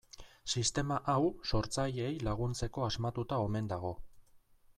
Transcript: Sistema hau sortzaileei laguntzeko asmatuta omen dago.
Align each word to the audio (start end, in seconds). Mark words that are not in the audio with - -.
Sistema 0.51 0.95
hau 1.13 1.27
sortzaileei 1.49 2.15
laguntzeko 2.29 2.87
asmatuta 2.87 3.41
omen 3.49 3.71
dago. 3.75 3.95